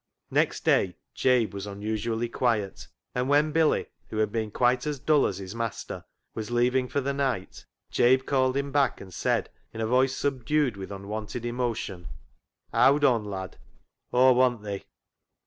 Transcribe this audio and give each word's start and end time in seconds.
Next 0.31 0.65
day 0.65 0.95
Jabe 1.13 1.51
was 1.53 1.67
unusually 1.67 2.27
quiet, 2.27 2.87
and 3.13 3.29
when 3.29 3.51
Billy, 3.51 3.85
who 4.07 4.17
had 4.17 4.31
been 4.31 4.49
quite 4.49 4.87
as 4.87 4.97
dull 4.97 5.27
as 5.27 5.37
his 5.37 5.53
master, 5.53 6.05
was 6.33 6.49
leaving 6.49 6.87
for 6.87 7.01
the 7.01 7.13
night, 7.13 7.67
Jabe 7.91 8.23
called 8.25 8.57
him 8.57 8.71
back 8.71 8.99
and 8.99 9.13
said, 9.13 9.51
in 9.71 9.79
a 9.79 9.85
voice 9.85 10.17
subdued 10.17 10.75
with 10.75 10.91
unwonted 10.91 11.45
emotion, 11.45 12.07
—"Howd 12.73 13.03
on, 13.03 13.25
lad. 13.25 13.59
Aw 14.11 14.31
want 14.31 14.63
thee." 14.63 14.85